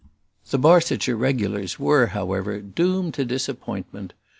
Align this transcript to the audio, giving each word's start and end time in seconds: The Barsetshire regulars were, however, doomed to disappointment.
The 0.49 0.57
Barsetshire 0.57 1.15
regulars 1.15 1.77
were, 1.77 2.07
however, 2.07 2.59
doomed 2.59 3.13
to 3.13 3.23
disappointment. 3.23 4.13